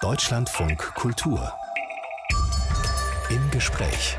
[0.00, 1.52] Deutschlandfunk Kultur.
[3.30, 4.16] Im Gespräch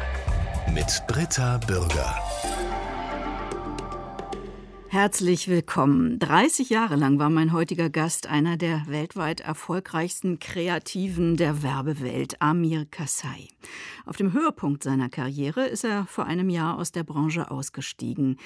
[0.73, 2.19] mit Britta Bürger.
[4.91, 6.17] Herzlich willkommen.
[6.17, 12.87] 30 Jahre lang war mein heutiger Gast einer der weltweit erfolgreichsten Kreativen der Werbewelt, Amir
[12.89, 13.49] Kassai.
[14.07, 18.37] Auf dem Höhepunkt seiner Karriere ist er vor einem Jahr aus der Branche ausgestiegen.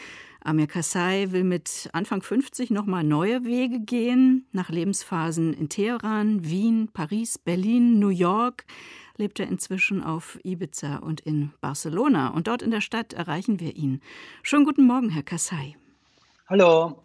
[0.42, 6.90] Amir Kassai will mit Anfang 50 nochmal neue Wege gehen, nach Lebensphasen in Teheran, Wien,
[6.92, 8.66] Paris, Berlin, New York
[9.16, 12.30] lebt er inzwischen auf Ibiza und in Barcelona.
[12.30, 14.02] Und dort in der Stadt erreichen wir ihn.
[14.42, 15.78] Schönen guten Morgen, Herr Kassai.
[16.48, 17.02] Hallo.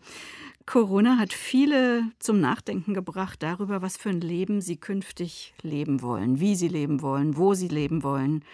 [0.66, 6.40] Corona hat viele zum Nachdenken gebracht darüber, was für ein Leben sie künftig leben wollen,
[6.40, 8.44] wie sie leben wollen, wo sie leben wollen.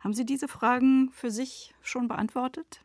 [0.00, 2.82] Haben Sie diese Fragen für sich schon beantwortet?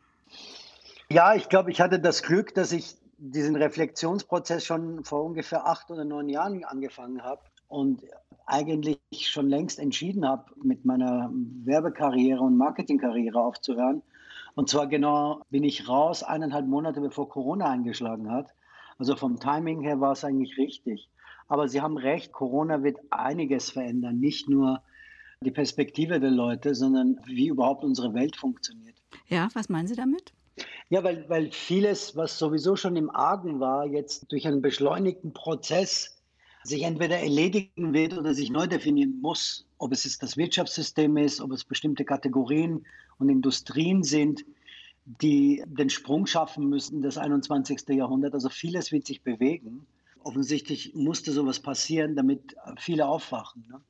[1.10, 5.90] Ja, ich glaube, ich hatte das Glück, dass ich diesen Reflexionsprozess schon vor ungefähr acht
[5.90, 8.02] oder neun Jahren angefangen habe und
[8.46, 11.30] eigentlich schon längst entschieden habe, mit meiner
[11.64, 14.02] Werbekarriere und Marketingkarriere aufzuhören
[14.60, 18.50] und zwar genau bin ich raus eineinhalb Monate bevor Corona eingeschlagen hat.
[18.98, 21.08] Also vom Timing her war es eigentlich richtig.
[21.48, 24.18] Aber Sie haben recht, Corona wird einiges verändern.
[24.18, 24.82] Nicht nur
[25.40, 28.96] die Perspektive der Leute, sondern wie überhaupt unsere Welt funktioniert.
[29.28, 30.34] Ja, was meinen Sie damit?
[30.90, 36.19] Ja, weil, weil vieles, was sowieso schon im Argen war, jetzt durch einen beschleunigten Prozess
[36.62, 39.66] sich entweder erledigen wird oder sich neu definieren muss.
[39.78, 42.84] Ob es das Wirtschaftssystem ist, ob es bestimmte Kategorien
[43.18, 44.44] und Industrien sind,
[45.04, 47.88] die den Sprung schaffen müssen, das 21.
[47.88, 48.34] Jahrhundert.
[48.34, 49.86] Also vieles wird sich bewegen.
[50.22, 53.64] Offensichtlich musste sowas passieren, damit viele aufwachen.
[53.68, 53.80] Ne?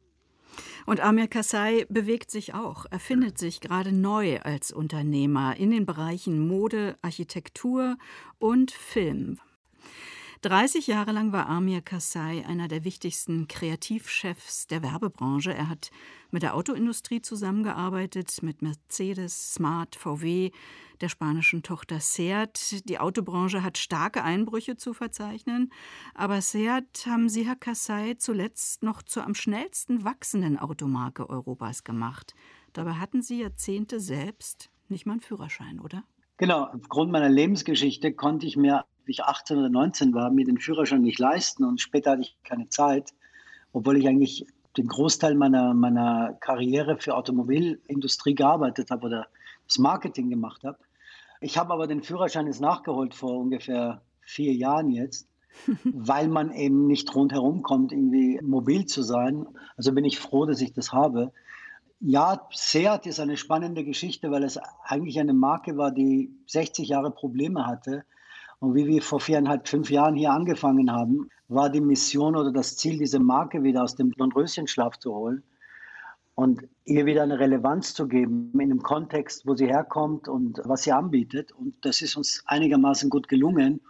[0.86, 6.46] Und Amir Kassai bewegt sich auch, erfindet sich gerade neu als Unternehmer in den Bereichen
[6.46, 7.98] Mode, Architektur
[8.38, 9.38] und Film.
[10.42, 15.52] 30 Jahre lang war Amir Kassai einer der wichtigsten Kreativchefs der Werbebranche.
[15.52, 15.91] Er hat
[16.30, 20.50] mit der Autoindustrie zusammengearbeitet, mit Mercedes, Smart, VW,
[21.02, 22.88] der spanischen Tochter Seat.
[22.88, 25.70] Die Autobranche hat starke Einbrüche zu verzeichnen,
[26.14, 32.34] aber Seat haben Sie, Herr Kassai, zuletzt noch zur am schnellsten wachsenden Automarke Europas gemacht.
[32.72, 36.03] Dabei hatten Sie Jahrzehnte selbst nicht mal einen Führerschein, oder?
[36.38, 41.03] Genau, aufgrund meiner Lebensgeschichte konnte ich mir ich 18 oder 19 war, mir den Führerschein
[41.03, 43.12] nicht leisten und später hatte ich keine Zeit,
[43.72, 49.26] obwohl ich eigentlich den Großteil meiner, meiner Karriere für Automobilindustrie gearbeitet habe oder
[49.66, 50.78] das Marketing gemacht habe.
[51.41, 55.28] Ich habe aber den Führerschein jetzt nachgeholt vor ungefähr vier Jahren jetzt,
[55.84, 59.47] weil man eben nicht rundherum kommt, irgendwie mobil zu sein.
[59.76, 61.32] Also bin ich froh, dass ich das habe.
[61.99, 67.10] Ja, Seat ist eine spannende Geschichte, weil es eigentlich eine Marke war, die 60 Jahre
[67.10, 68.04] Probleme hatte
[68.60, 72.76] und wie wir vor viereinhalb, fünf Jahren hier angefangen haben, war die Mission oder das
[72.76, 75.43] Ziel, diese Marke wieder aus dem Dornröschenschlaf zu holen
[76.34, 80.82] und ihr wieder eine Relevanz zu geben in dem Kontext, wo sie herkommt und was
[80.82, 81.53] sie anbietet.
[81.53, 83.81] Und das ist uns einigermaßen gut gelungen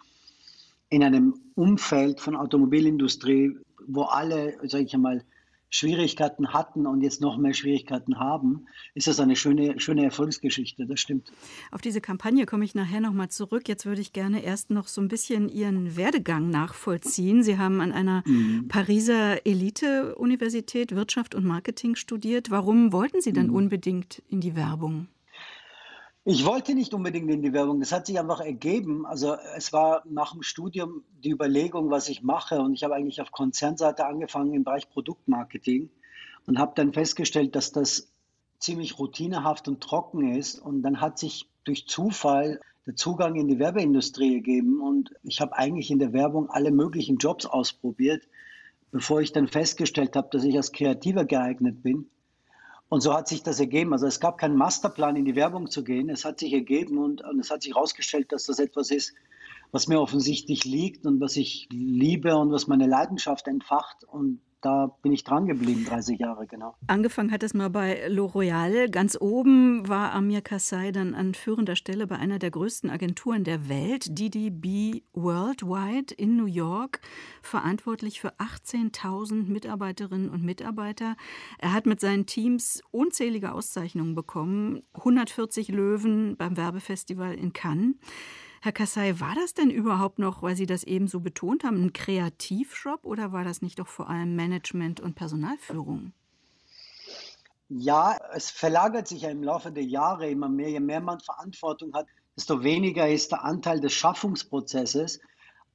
[0.88, 5.25] in einem Umfeld von Automobilindustrie, wo alle, sage ich einmal,
[5.70, 10.86] Schwierigkeiten hatten und jetzt noch mehr Schwierigkeiten haben, ist das eine schöne, schöne Erfolgsgeschichte.
[10.86, 11.32] Das stimmt.
[11.70, 13.69] Auf diese Kampagne komme ich nachher noch mal zurück.
[13.69, 17.44] Jetzt würde ich gerne erst noch so ein bisschen Ihren Werdegang nachvollziehen.
[17.44, 18.66] Sie haben an einer mhm.
[18.69, 22.50] Pariser Elite-Universität Wirtschaft und Marketing studiert.
[22.50, 23.54] Warum wollten Sie denn mhm.
[23.54, 25.06] unbedingt in die Werbung?
[26.25, 27.81] Ich wollte nicht unbedingt in die Werbung.
[27.81, 29.06] Das hat sich einfach ergeben.
[29.06, 32.60] Also es war nach dem Studium die Überlegung, was ich mache.
[32.60, 35.88] Und ich habe eigentlich auf Konzernseite angefangen im Bereich Produktmarketing
[36.47, 38.12] und habe dann festgestellt, dass das
[38.59, 40.59] ziemlich routinehaft und trocken ist.
[40.59, 44.82] Und dann hat sich durch Zufall der Zugang in die Werbeindustrie gegeben.
[44.82, 48.28] Und ich habe eigentlich in der Werbung alle möglichen Jobs ausprobiert,
[48.91, 52.10] bevor ich dann festgestellt habe, dass ich als Kreativer geeignet bin.
[52.90, 53.92] Und so hat sich das ergeben.
[53.92, 56.10] Also es gab keinen Masterplan, in die Werbung zu gehen.
[56.10, 59.14] Es hat sich ergeben und, und es hat sich herausgestellt, dass das etwas ist,
[59.70, 64.02] was mir offensichtlich liegt und was ich liebe und was meine Leidenschaft entfacht.
[64.02, 66.74] Und da bin ich dran geblieben, 30 Jahre, genau.
[66.86, 68.91] Angefangen hat es mal bei L'Oréal.
[68.91, 73.68] Ganz oben war Amir Kassai dann an führender Stelle bei einer der größten Agenturen der
[73.68, 77.01] Welt, DDB Worldwide in New York,
[77.42, 81.16] verantwortlich für 18.000 Mitarbeiterinnen und Mitarbeiter.
[81.59, 87.95] Er hat mit seinen Teams unzählige Auszeichnungen bekommen, 140 Löwen beim Werbefestival in Cannes.
[88.62, 91.92] Herr Kassai, war das denn überhaupt noch, weil Sie das eben so betont haben, ein
[91.95, 96.12] Kreativshop oder war das nicht doch vor allem Management und Personalführung?
[97.71, 100.68] Ja, es verlagert sich ja im Laufe der Jahre immer mehr.
[100.68, 105.21] Je mehr man Verantwortung hat, desto weniger ist der Anteil des Schaffungsprozesses.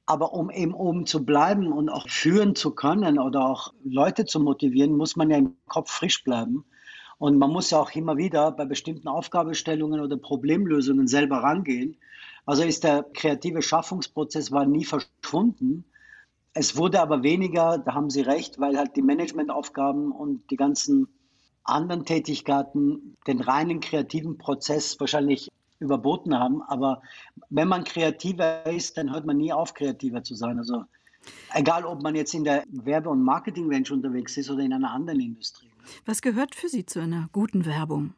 [0.04, 4.38] Aber um eben oben zu bleiben und auch führen zu können oder auch Leute zu
[4.38, 6.64] motivieren, muss man ja im Kopf frisch bleiben.
[7.18, 11.96] Und man muss ja auch immer wieder bei bestimmten Aufgabestellungen oder Problemlösungen selber rangehen.
[12.46, 15.84] Also ist der kreative Schaffungsprozess war nie verschwunden.
[16.54, 21.08] Es wurde aber weniger, da haben Sie recht, weil halt die Managementaufgaben und die ganzen
[21.64, 25.50] anderen Tätigkeiten den reinen kreativen Prozess wahrscheinlich
[25.80, 26.62] überboten haben.
[26.62, 27.02] Aber
[27.50, 30.58] wenn man kreativer ist, dann hört man nie auf, kreativer zu sein.
[30.58, 30.84] Also
[31.52, 35.20] egal, ob man jetzt in der Werbe- und Marketing-Range unterwegs ist oder in einer anderen
[35.20, 35.70] Industrie.
[36.04, 38.14] Was gehört für Sie zu einer guten Werbung?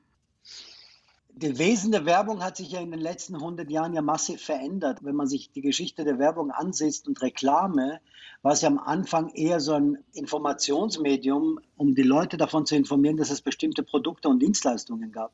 [1.40, 5.04] Das Wesen der Werbung hat sich ja in den letzten 100 Jahren ja massiv verändert.
[5.04, 8.00] Wenn man sich die Geschichte der Werbung ansieht und Reklame,
[8.42, 13.16] war es ja am Anfang eher so ein Informationsmedium, um die Leute davon zu informieren,
[13.16, 15.32] dass es bestimmte Produkte und Dienstleistungen gab.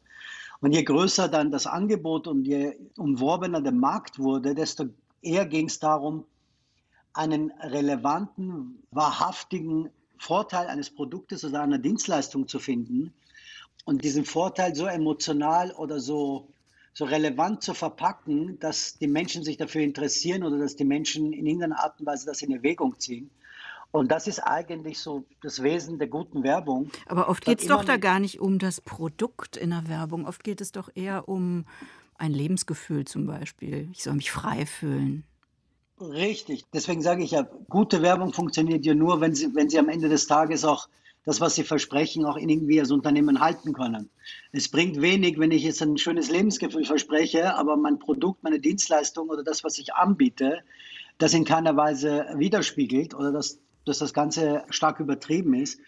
[0.61, 4.91] Und je größer dann das Angebot und je umworbener der Markt wurde, desto
[5.23, 6.27] eher ging es darum,
[7.15, 13.15] einen relevanten, wahrhaftigen Vorteil eines Produktes oder einer Dienstleistung zu finden
[13.85, 16.49] und diesen Vorteil so emotional oder so,
[16.93, 21.47] so relevant zu verpacken, dass die Menschen sich dafür interessieren oder dass die Menschen in
[21.47, 23.31] irgendeiner Art und Weise das in Erwägung ziehen.
[23.91, 26.91] Und das ist eigentlich so das Wesen der guten Werbung.
[27.07, 30.27] Aber oft geht es doch da gar nicht um das Produkt in der Werbung.
[30.27, 31.65] Oft geht es doch eher um
[32.17, 33.89] ein Lebensgefühl zum Beispiel.
[33.93, 35.23] Ich soll mich frei fühlen.
[36.01, 36.65] Richtig.
[36.73, 40.09] Deswegen sage ich ja, gute Werbung funktioniert ja nur, wenn sie, wenn sie am Ende
[40.09, 40.89] des Tages auch
[41.25, 44.11] das, was sie versprechen, auch irgendwie als Unternehmen halten können.
[44.53, 49.29] Es bringt wenig, wenn ich jetzt ein schönes Lebensgefühl verspreche, aber mein Produkt, meine Dienstleistung
[49.31, 50.62] oder das, was ich anbiete,
[51.19, 55.81] das in keiner Weise widerspiegelt oder das, dass das Ganze stark übertrieben ist.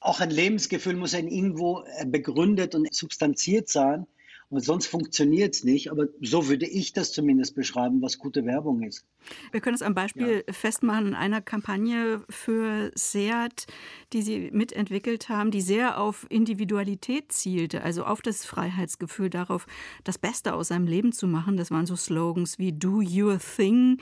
[0.00, 4.06] Auch ein Lebensgefühl muss ein irgendwo begründet und substanziert sein.
[4.50, 5.90] Und sonst funktioniert es nicht.
[5.90, 9.04] Aber so würde ich das zumindest beschreiben, was gute Werbung ist.
[9.52, 10.52] Wir können es am Beispiel ja.
[10.52, 13.66] festmachen in einer Kampagne für Seat,
[14.12, 19.66] die Sie mitentwickelt haben, die sehr auf Individualität zielte, also auf das Freiheitsgefühl, darauf,
[20.04, 21.56] das Beste aus seinem Leben zu machen.
[21.56, 24.00] Das waren so Slogans wie Do Your Thing.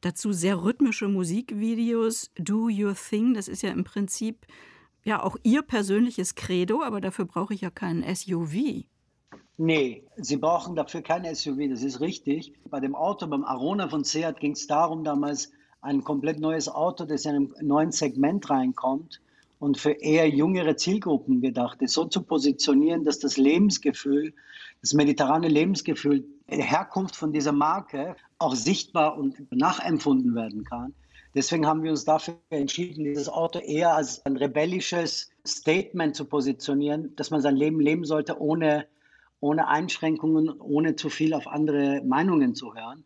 [0.00, 2.30] Dazu sehr rhythmische Musikvideos.
[2.36, 4.46] Do Your Thing, das ist ja im Prinzip
[5.04, 8.84] ja auch Ihr persönliches Credo, aber dafür brauche ich ja keinen SUV.
[9.58, 12.52] Nee, Sie brauchen dafür kein SUV, das ist richtig.
[12.68, 15.50] Bei dem Auto, beim Arona von Seat, ging es darum, damals
[15.80, 19.22] ein komplett neues Auto, das in einem neuen Segment reinkommt
[19.58, 24.34] und für eher jüngere Zielgruppen gedacht ist, so zu positionieren, dass das Lebensgefühl,
[24.82, 30.92] das mediterrane Lebensgefühl, die Herkunft von dieser Marke auch sichtbar und nachempfunden werden kann.
[31.34, 37.14] Deswegen haben wir uns dafür entschieden, dieses Auto eher als ein rebellisches Statement zu positionieren,
[37.16, 38.86] dass man sein Leben leben sollte, ohne
[39.40, 43.04] ohne Einschränkungen, ohne zu viel auf andere Meinungen zu hören.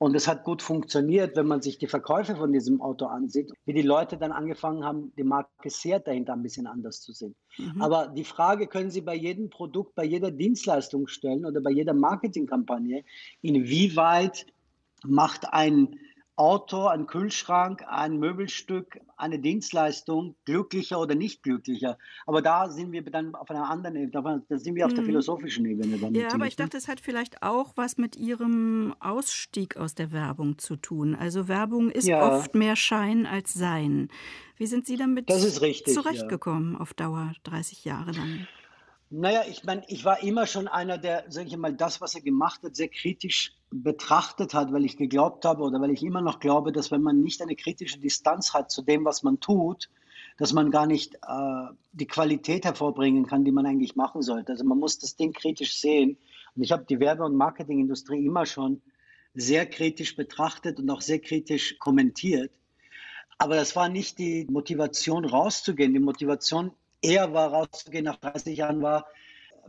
[0.00, 3.72] Und es hat gut funktioniert, wenn man sich die Verkäufe von diesem Auto ansieht, wie
[3.72, 7.34] die Leute dann angefangen haben, die Marke Seat dahinter ein bisschen anders zu sehen.
[7.58, 7.82] Mhm.
[7.82, 11.94] Aber die Frage können Sie bei jedem Produkt, bei jeder Dienstleistung stellen oder bei jeder
[11.94, 13.02] Marketingkampagne,
[13.42, 14.46] inwieweit
[15.04, 15.98] macht ein
[16.38, 21.98] Auto, ein Kühlschrank, ein Möbelstück, eine Dienstleistung glücklicher oder nicht glücklicher.
[22.26, 25.06] Aber da sind wir dann auf einer anderen Ebene, da sind wir auf der mhm.
[25.06, 25.98] philosophischen Ebene.
[25.98, 30.12] Dann ja, aber ich dachte, es hat vielleicht auch was mit Ihrem Ausstieg aus der
[30.12, 31.16] Werbung zu tun.
[31.16, 32.24] Also Werbung ist ja.
[32.24, 34.08] oft mehr Schein als Sein.
[34.56, 36.80] Wie sind Sie damit richtig, zurechtgekommen ja.
[36.80, 38.46] auf Dauer, 30 Jahre lang?
[39.10, 42.20] Naja, ich meine, ich war immer schon einer, der, sage ich mal, das, was er
[42.20, 46.40] gemacht hat, sehr kritisch betrachtet hat, weil ich geglaubt habe oder weil ich immer noch
[46.40, 49.88] glaube, dass wenn man nicht eine kritische Distanz hat zu dem, was man tut,
[50.36, 54.52] dass man gar nicht äh, die Qualität hervorbringen kann, die man eigentlich machen sollte.
[54.52, 56.18] Also man muss das Ding kritisch sehen.
[56.54, 58.82] Und ich habe die Werbe- und Marketingindustrie immer schon
[59.32, 62.52] sehr kritisch betrachtet und auch sehr kritisch kommentiert.
[63.38, 65.94] Aber das war nicht die Motivation rauszugehen.
[65.94, 66.72] Die Motivation
[67.02, 69.06] eher war rauszugehen nach 30 Jahren, war,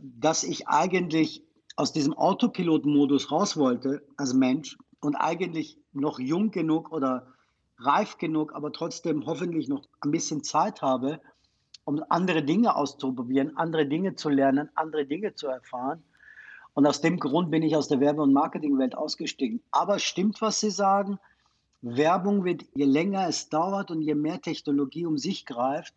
[0.00, 1.44] dass ich eigentlich
[1.76, 7.26] aus diesem Autopilot-Modus raus wollte als Mensch und eigentlich noch jung genug oder
[7.78, 11.20] reif genug, aber trotzdem hoffentlich noch ein bisschen Zeit habe,
[11.84, 16.02] um andere Dinge auszuprobieren, andere Dinge zu lernen, andere Dinge zu erfahren.
[16.74, 19.62] Und aus dem Grund bin ich aus der Werbe- und Marketingwelt ausgestiegen.
[19.70, 21.18] Aber stimmt, was Sie sagen.
[21.82, 25.94] Werbung wird, je länger es dauert und je mehr Technologie um sich greift,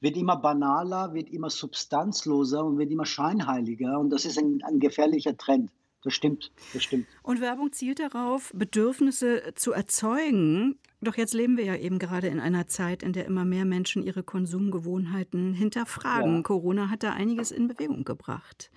[0.00, 3.98] wird immer banaler, wird immer substanzloser und wird immer scheinheiliger.
[3.98, 5.70] Und das ist ein, ein gefährlicher Trend.
[6.02, 7.08] Das stimmt, das stimmt.
[7.24, 10.78] Und Werbung zielt darauf, Bedürfnisse zu erzeugen.
[11.00, 14.04] Doch jetzt leben wir ja eben gerade in einer Zeit, in der immer mehr Menschen
[14.04, 16.36] ihre Konsumgewohnheiten hinterfragen.
[16.36, 16.42] Ja.
[16.42, 18.70] Corona hat da einiges in Bewegung gebracht.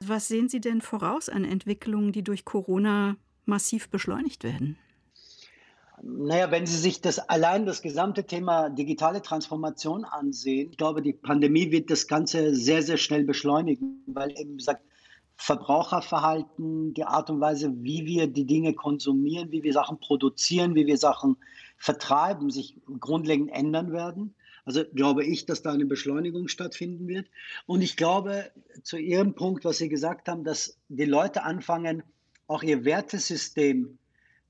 [0.00, 4.76] Was sehen Sie denn voraus an Entwicklungen, die durch Corona massiv beschleunigt werden?
[6.02, 11.14] Naja, wenn Sie sich das allein das gesamte Thema digitale Transformation ansehen, ich glaube, die
[11.14, 14.82] Pandemie wird das Ganze sehr, sehr schnell beschleunigen, weil eben sagt,
[15.38, 20.86] Verbraucherverhalten, die Art und Weise, wie wir die Dinge konsumieren, wie wir Sachen produzieren, wie
[20.86, 21.36] wir Sachen
[21.76, 24.34] vertreiben, sich grundlegend ändern werden.
[24.64, 27.28] Also glaube ich, dass da eine Beschleunigung stattfinden wird.
[27.66, 28.50] Und ich glaube,
[28.82, 32.02] zu Ihrem Punkt, was Sie gesagt haben, dass die Leute anfangen,
[32.48, 33.98] auch ihr Wertesystem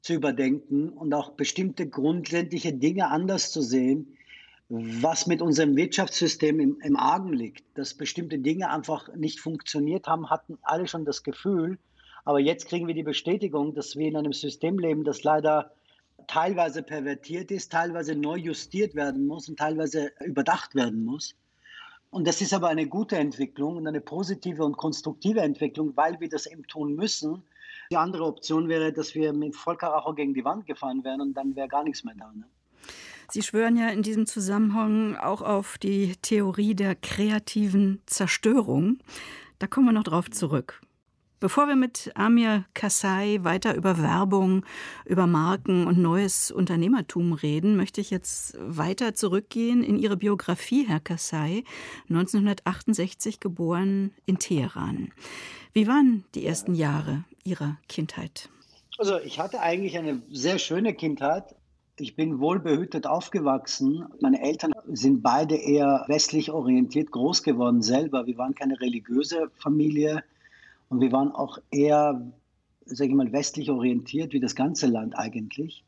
[0.07, 4.17] zu überdenken und auch bestimmte grundsätzliche Dinge anders zu sehen,
[4.69, 7.65] was mit unserem Wirtschaftssystem im, im Argen liegt.
[7.75, 11.79] Dass bestimmte Dinge einfach nicht funktioniert haben, hatten alle schon das Gefühl.
[12.25, 15.73] Aber jetzt kriegen wir die Bestätigung, dass wir in einem System leben, das leider
[16.29, 21.35] teilweise pervertiert ist, teilweise neu justiert werden muss und teilweise überdacht werden muss.
[22.11, 26.29] Und das ist aber eine gute Entwicklung und eine positive und konstruktive Entwicklung, weil wir
[26.29, 27.43] das eben tun müssen.
[27.91, 31.55] Die andere Option wäre, dass wir mit Vollkaracho gegen die Wand gefahren wären und dann
[31.57, 32.31] wäre gar nichts mehr da.
[32.33, 32.45] Ne?
[33.31, 38.99] Sie schwören ja in diesem Zusammenhang auch auf die Theorie der kreativen Zerstörung.
[39.59, 40.81] Da kommen wir noch drauf zurück.
[41.39, 44.65] Bevor wir mit Amir Kassai weiter über Werbung,
[45.05, 51.01] über Marken und neues Unternehmertum reden, möchte ich jetzt weiter zurückgehen in Ihre Biografie, Herr
[51.01, 51.63] Kassai,
[52.09, 55.13] 1968 geboren in Teheran.
[55.75, 58.49] Wie waren die ersten Jahre Ihrer Kindheit?
[58.97, 61.55] Also ich hatte eigentlich eine sehr schöne Kindheit.
[61.99, 64.07] Ich bin wohlbehütet aufgewachsen.
[64.23, 68.27] Meine Eltern sind beide eher westlich orientiert groß geworden selber.
[68.27, 70.25] Wir waren keine religiöse Familie.
[70.89, 72.33] Und wir waren auch eher,
[72.85, 75.85] sage ich mal, westlich orientiert, wie das ganze Land eigentlich.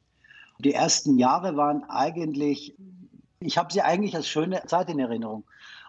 [0.58, 2.74] Die ersten Jahre waren eigentlich,
[3.40, 5.44] ich habe sie eigentlich als schöne Zeit in Erinnerung.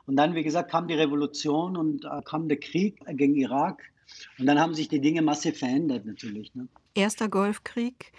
[0.05, 3.83] Und dann, wie gesagt, kam die Revolution und äh, kam der Krieg gegen Irak.
[4.37, 6.53] Und dann haben sich die Dinge massiv verändert natürlich.
[6.55, 6.67] Ne?
[6.95, 8.11] Erster Golfkrieg.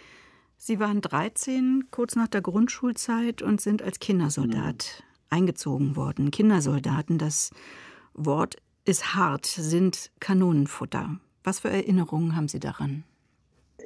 [0.57, 5.37] Sie waren 13, kurz nach der Grundschulzeit und sind als Kindersoldat mhm.
[5.37, 6.31] eingezogen worden.
[6.31, 7.51] Kindersoldaten, das
[8.15, 11.19] Wort ist hart, sind Kanonenfutter.
[11.45, 13.05] Was für Erinnerungen haben Sie daran?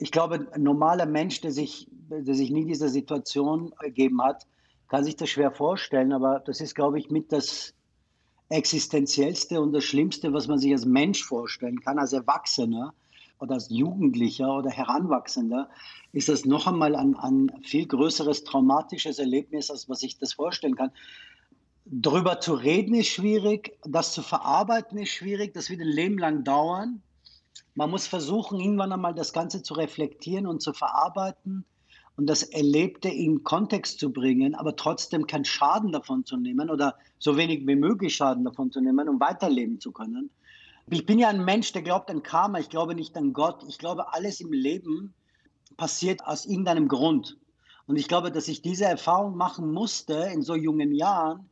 [0.01, 4.47] Ich glaube, ein normaler Mensch, der sich, der sich nie dieser Situation ergeben hat,
[4.89, 6.13] kann sich das schwer vorstellen.
[6.13, 7.75] Aber das ist, glaube ich, mit das
[8.49, 12.95] Existenziellste und das Schlimmste, was man sich als Mensch vorstellen kann, als Erwachsener
[13.39, 15.69] oder als Jugendlicher oder Heranwachsender,
[16.13, 20.77] ist das noch einmal ein, ein viel größeres traumatisches Erlebnis, als was ich das vorstellen
[20.77, 20.93] kann.
[21.87, 26.43] Darüber zu reden ist schwierig, das zu verarbeiten ist schwierig, das wird ein Leben lang
[26.43, 27.03] dauern.
[27.75, 31.67] Man muss versuchen, irgendwann einmal das Ganze zu reflektieren und zu verarbeiten
[32.17, 36.97] und das Erlebte in Kontext zu bringen, aber trotzdem keinen Schaden davon zu nehmen oder
[37.19, 40.31] so wenig wie möglich Schaden davon zu nehmen, um weiterleben zu können.
[40.89, 43.63] Ich bin ja ein Mensch, der glaubt an Karma, ich glaube nicht an Gott.
[43.69, 45.13] Ich glaube, alles im Leben
[45.77, 47.37] passiert aus irgendeinem Grund.
[47.87, 51.51] Und ich glaube, dass ich diese Erfahrung machen musste in so jungen Jahren,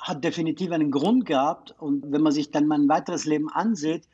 [0.00, 1.74] hat definitiv einen Grund gehabt.
[1.78, 4.08] Und wenn man sich dann mein weiteres Leben ansieht,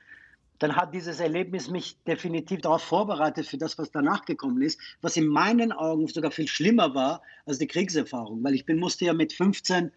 [0.59, 5.17] dann hat dieses Erlebnis mich definitiv darauf vorbereitet für das, was danach gekommen ist, was
[5.17, 9.13] in meinen Augen sogar viel schlimmer war als die Kriegserfahrung, weil ich bin, musste ja
[9.13, 9.91] mit 15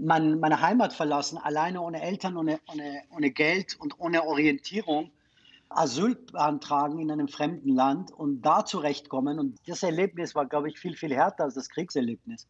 [0.00, 5.10] mein, meine Heimat verlassen, alleine ohne Eltern, ohne, ohne, ohne Geld und ohne Orientierung.
[5.70, 9.38] Asyl beantragen in einem fremden Land und da zurechtkommen.
[9.38, 12.46] Und das Erlebnis war, glaube ich, viel, viel härter als das Kriegserlebnis.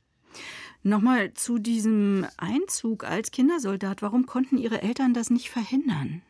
[0.82, 4.00] Nochmal zu diesem Einzug als Kindersoldat.
[4.00, 6.22] Warum konnten Ihre Eltern das nicht verhindern?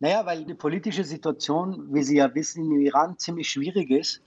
[0.00, 4.22] Naja, weil die politische Situation, wie Sie ja wissen, im Iran ziemlich schwierig ist.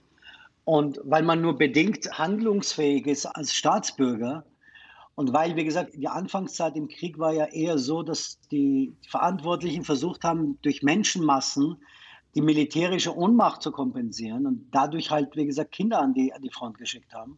[0.64, 4.44] Und weil man nur bedingt handlungsfähig ist als Staatsbürger.
[5.16, 9.84] Und weil, wie gesagt, die Anfangszeit im Krieg war ja eher so, dass die Verantwortlichen
[9.84, 11.78] versucht haben, durch Menschenmassen
[12.34, 16.50] die militärische Ohnmacht zu kompensieren und dadurch halt, wie gesagt, Kinder an die, an die
[16.50, 17.36] Front geschickt haben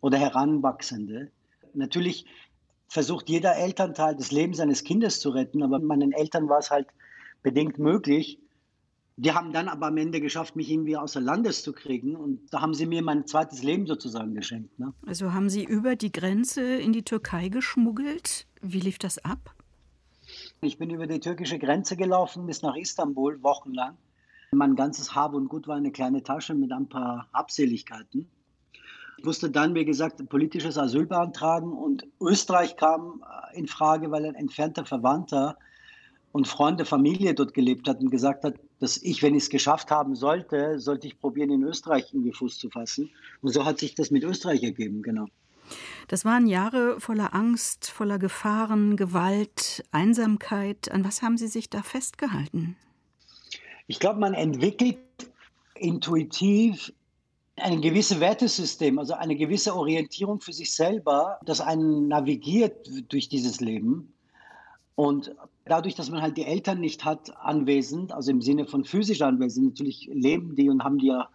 [0.00, 1.30] oder Heranwachsende.
[1.74, 2.26] Natürlich
[2.88, 6.88] versucht jeder Elternteil das Leben seines Kindes zu retten, aber meinen Eltern war es halt
[7.42, 8.38] bedingt möglich.
[9.16, 12.16] Die haben dann aber am Ende geschafft, mich irgendwie außer Landes zu kriegen.
[12.16, 14.76] Und da haben sie mir mein zweites Leben sozusagen geschenkt.
[14.78, 14.92] Ne?
[15.06, 18.46] Also haben Sie über die Grenze in die Türkei geschmuggelt?
[18.60, 19.54] Wie lief das ab?
[20.60, 23.96] Ich bin über die türkische Grenze gelaufen bis nach Istanbul, wochenlang.
[24.50, 28.28] Mein ganzes Hab und Gut war eine kleine Tasche mit ein paar Abseligkeiten.
[29.16, 34.24] Ich musste dann, wie gesagt, politisches Asyl beantragen und Österreich kam äh, in Frage, weil
[34.24, 35.56] ein entfernter Verwandter
[36.32, 39.50] und Freund der Familie dort gelebt hat und gesagt hat, dass ich, wenn ich es
[39.50, 43.10] geschafft haben sollte, sollte ich probieren, in Österreich irgendwie Fuß zu fassen.
[43.40, 45.26] Und so hat sich das mit Österreich ergeben, genau.
[46.08, 50.90] Das waren Jahre voller Angst, voller Gefahren, Gewalt, Einsamkeit.
[50.90, 52.76] An was haben Sie sich da festgehalten?
[53.86, 54.98] Ich glaube, man entwickelt
[55.74, 56.92] intuitiv
[57.56, 63.60] ein gewisses Wertesystem, also eine gewisse Orientierung für sich selber, das einen navigiert durch dieses
[63.60, 64.12] Leben.
[64.96, 65.34] Und
[65.64, 69.66] dadurch, dass man halt die Eltern nicht hat anwesend, also im Sinne von physisch anwesend,
[69.66, 71.28] natürlich leben die und haben die ja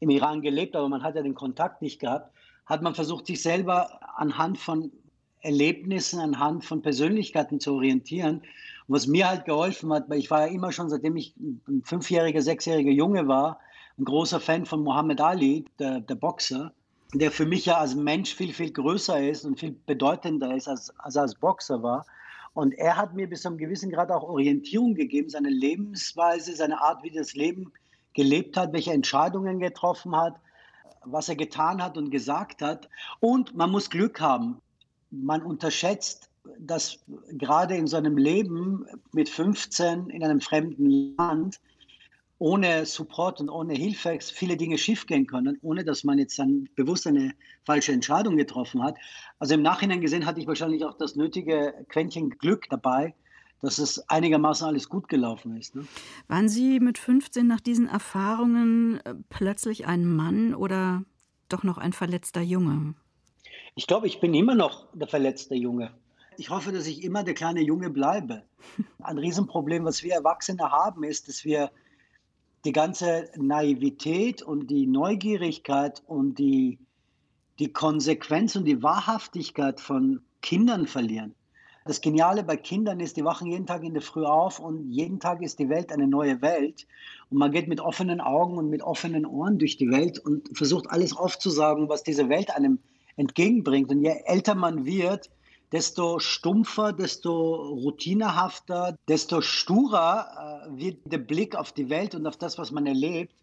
[0.00, 2.32] im Iran gelebt, aber man hat ja den Kontakt nicht gehabt,
[2.66, 4.92] hat man versucht, sich selber anhand von
[5.40, 8.42] Erlebnissen, anhand von Persönlichkeiten zu orientieren.
[8.86, 11.82] Und was mir halt geholfen hat, weil ich war ja immer schon, seitdem ich ein
[11.84, 13.60] fünfjähriger, sechsjähriger Junge war,
[13.98, 16.72] ein großer Fan von Muhammad Ali, der, der Boxer,
[17.14, 20.92] der für mich ja als Mensch viel, viel größer ist und viel bedeutender ist, als,
[20.98, 22.06] als als Boxer war.
[22.54, 26.80] Und er hat mir bis zu einem gewissen Grad auch Orientierung gegeben, seine Lebensweise, seine
[26.80, 27.72] Art, wie das Leben
[28.14, 30.34] gelebt hat, welche Entscheidungen getroffen hat,
[31.04, 32.88] was er getan hat und gesagt hat.
[33.20, 34.60] Und man muss Glück haben.
[35.10, 36.28] Man unterschätzt,
[36.58, 36.98] dass
[37.30, 41.60] gerade in seinem Leben mit 15 in einem fremden Land
[42.38, 47.06] ohne Support und ohne Hilfe viele Dinge schiefgehen können, ohne dass man jetzt dann bewusst
[47.06, 48.96] eine falsche Entscheidung getroffen hat.
[49.38, 53.14] Also im Nachhinein gesehen hatte ich wahrscheinlich auch das nötige Quäntchen Glück dabei,
[53.60, 55.74] dass es einigermaßen alles gut gelaufen ist.
[55.74, 55.86] Ne?
[56.28, 61.02] Waren Sie mit 15 nach diesen Erfahrungen äh, plötzlich ein Mann oder
[61.48, 62.94] doch noch ein verletzter Junge?
[63.74, 65.92] Ich glaube, ich bin immer noch der verletzte Junge.
[66.36, 68.44] Ich hoffe, dass ich immer der kleine Junge bleibe.
[69.02, 71.70] Ein Riesenproblem, was wir Erwachsene haben, ist, dass wir
[72.68, 76.78] die ganze Naivität und die Neugierigkeit und die,
[77.58, 81.34] die Konsequenz und die Wahrhaftigkeit von Kindern verlieren.
[81.86, 85.18] Das Geniale bei Kindern ist, die wachen jeden Tag in der Früh auf und jeden
[85.18, 86.86] Tag ist die Welt eine neue Welt.
[87.30, 90.90] Und man geht mit offenen Augen und mit offenen Ohren durch die Welt und versucht
[90.90, 92.80] alles aufzusagen, was diese Welt einem
[93.16, 93.90] entgegenbringt.
[93.90, 95.30] Und je älter man wird,
[95.72, 102.36] desto stumpfer, desto routinehafter, desto sturer äh, wird der Blick auf die Welt und auf
[102.36, 103.34] das, was man erlebt,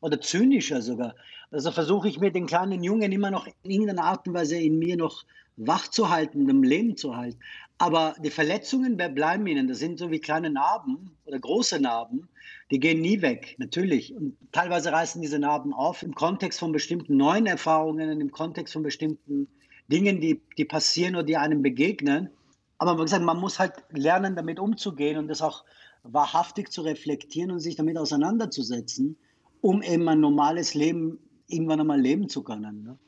[0.00, 1.14] oder zynischer sogar.
[1.50, 4.78] Also versuche ich mir den kleinen Jungen immer noch in irgendeiner Art und Weise in
[4.78, 5.24] mir noch
[5.56, 7.38] wach zu halten, im Leben zu halten.
[7.78, 9.66] Aber die Verletzungen bleiben ihnen.
[9.66, 12.28] Das sind so wie kleine Narben oder große Narben.
[12.70, 14.14] Die gehen nie weg, natürlich.
[14.14, 18.82] Und teilweise reißen diese Narben auf im Kontext von bestimmten neuen Erfahrungen, im Kontext von
[18.82, 19.48] bestimmten
[19.88, 22.30] Dingen, die, die passieren oder die einem begegnen.
[22.78, 25.64] Aber wie gesagt, man muss halt lernen, damit umzugehen und das auch
[26.02, 29.16] wahrhaftig zu reflektieren und sich damit auseinanderzusetzen,
[29.60, 32.84] um eben ein normales Leben irgendwann einmal leben zu können.
[32.84, 32.98] Ne?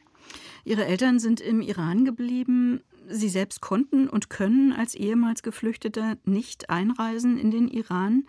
[0.64, 2.82] Ihre Eltern sind im Iran geblieben.
[3.08, 8.26] Sie selbst konnten und können als ehemals Geflüchteter nicht einreisen in den Iran.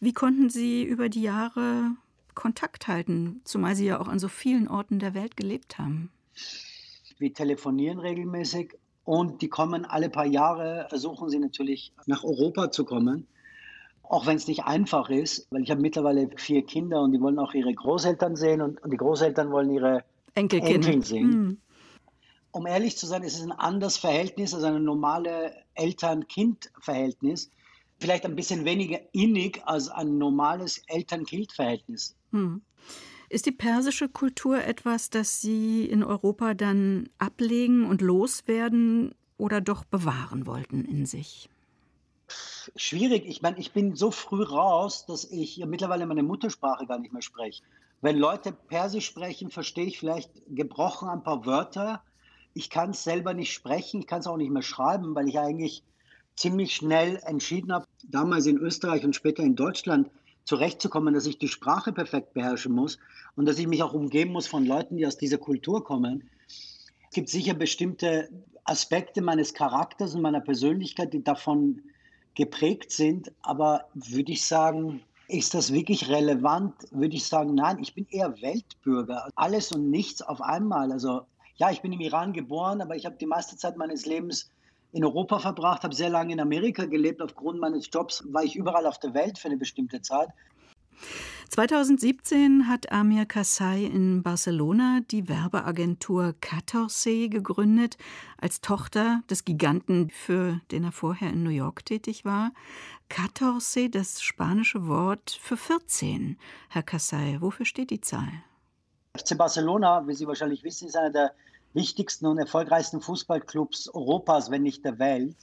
[0.00, 1.92] Wie konnten Sie über die Jahre
[2.34, 6.10] Kontakt halten, zumal Sie ja auch an so vielen Orten der Welt gelebt haben?
[7.18, 12.84] Wir telefonieren regelmäßig und die kommen alle paar Jahre, versuchen sie natürlich nach Europa zu
[12.84, 13.26] kommen.
[14.02, 17.38] Auch wenn es nicht einfach ist, weil ich habe mittlerweile vier Kinder und die wollen
[17.38, 21.32] auch ihre Großeltern sehen und, und die Großeltern wollen ihre Enkelkinder Enkel sehen.
[21.32, 21.58] Hm.
[22.52, 27.50] Um ehrlich zu sein, ist es ein anderes Verhältnis als ein normales Eltern-Kind-Verhältnis.
[27.98, 32.16] Vielleicht ein bisschen weniger innig als ein normales Eltern-Kind-Verhältnis.
[32.32, 32.62] Hm.
[33.28, 39.84] Ist die persische Kultur etwas, das Sie in Europa dann ablegen und loswerden oder doch
[39.84, 41.48] bewahren wollten in sich?
[42.76, 43.24] Schwierig.
[43.26, 47.22] Ich meine, ich bin so früh raus, dass ich mittlerweile meine Muttersprache gar nicht mehr
[47.22, 47.62] spreche.
[48.00, 52.02] Wenn Leute Persisch sprechen, verstehe ich vielleicht gebrochen ein paar Wörter.
[52.54, 55.38] Ich kann es selber nicht sprechen, ich kann es auch nicht mehr schreiben, weil ich
[55.38, 55.82] eigentlich
[56.36, 60.10] ziemlich schnell entschieden habe, damals in Österreich und später in Deutschland,
[60.46, 62.98] zurechtzukommen, dass ich die Sprache perfekt beherrschen muss
[63.34, 66.30] und dass ich mich auch umgeben muss von Leuten, die aus dieser Kultur kommen.
[66.48, 68.30] Es gibt sicher bestimmte
[68.64, 71.82] Aspekte meines Charakters und meiner Persönlichkeit, die davon
[72.34, 76.74] geprägt sind, aber würde ich sagen, ist das wirklich relevant?
[76.92, 79.28] Würde ich sagen, nein, ich bin eher Weltbürger.
[79.34, 80.92] Alles und nichts auf einmal.
[80.92, 81.22] Also
[81.56, 84.50] ja, ich bin im Iran geboren, aber ich habe die meiste Zeit meines Lebens
[84.92, 87.20] in Europa verbracht, habe sehr lange in Amerika gelebt.
[87.20, 90.28] Aufgrund meines Jobs war ich überall auf der Welt für eine bestimmte Zeit.
[91.50, 97.96] 2017 hat Amir Kassai in Barcelona die Werbeagentur Catorce gegründet,
[98.38, 102.52] als Tochter des Giganten, für den er vorher in New York tätig war.
[103.08, 106.36] Catorce, das spanische Wort für 14.
[106.68, 108.32] Herr Kassai, wofür steht die Zahl?
[109.16, 111.32] FC Barcelona, wie Sie wahrscheinlich wissen, ist einer der
[111.76, 115.36] wichtigsten und erfolgreichsten Fußballclubs Europas, wenn nicht der Welt.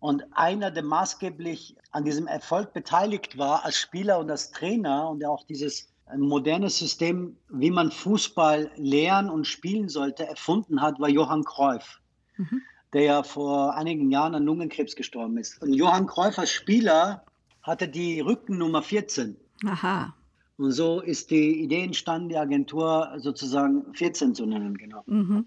[0.00, 5.20] Und einer, der maßgeblich an diesem Erfolg beteiligt war als Spieler und als Trainer und
[5.20, 11.08] der auch dieses moderne System, wie man Fußball lernen und spielen sollte, erfunden hat, war
[11.08, 12.00] Johann Cruyff,
[12.36, 12.62] mhm.
[12.92, 15.62] der ja vor einigen Jahren an Lungenkrebs gestorben ist.
[15.62, 17.24] Und Johann Cruyff als Spieler
[17.62, 19.36] hatte die Rückennummer 14.
[19.66, 20.14] Aha.
[20.60, 25.02] Und so ist die Idee entstanden, die Agentur sozusagen 14 zu nennen, genau.
[25.06, 25.46] Mhm.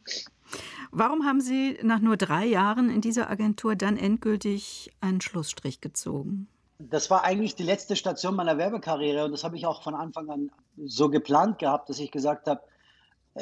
[0.91, 6.47] Warum haben Sie nach nur drei Jahren in dieser Agentur dann endgültig einen Schlussstrich gezogen?
[6.79, 10.31] Das war eigentlich die letzte Station meiner Werbekarriere und das habe ich auch von Anfang
[10.31, 10.49] an
[10.83, 12.61] so geplant gehabt, dass ich gesagt habe,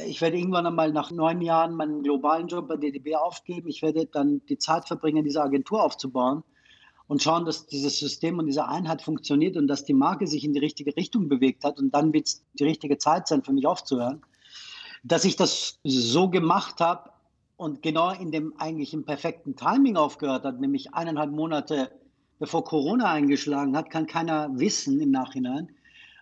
[0.05, 3.69] ich werde irgendwann einmal nach neun Jahren meinen globalen Job bei DDB aufgeben.
[3.69, 6.43] Ich werde dann die Zeit verbringen, diese Agentur aufzubauen
[7.11, 10.53] und schauen, dass dieses System und diese Einheit funktioniert und dass die Marke sich in
[10.53, 11.77] die richtige Richtung bewegt hat.
[11.77, 14.21] Und dann wird es die richtige Zeit sein, für mich aufzuhören.
[15.03, 17.09] Dass ich das so gemacht habe
[17.57, 21.91] und genau in dem eigentlich im perfekten Timing aufgehört hat, nämlich eineinhalb Monate
[22.39, 25.67] bevor Corona eingeschlagen hat, kann keiner wissen im Nachhinein.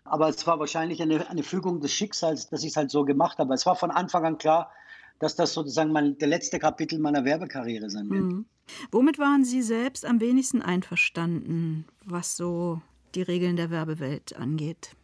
[0.06, 3.38] Aber es war wahrscheinlich eine, eine Fügung des Schicksals, dass ich es halt so gemacht
[3.38, 3.54] habe.
[3.54, 4.72] Es war von Anfang an klar,
[5.20, 8.24] dass das sozusagen mein, der letzte Kapitel meiner Werbekarriere sein wird.
[8.24, 8.46] Mhm.
[8.92, 12.82] Womit waren Sie selbst am wenigsten einverstanden, was so
[13.16, 14.96] die Regeln der Werbewelt angeht?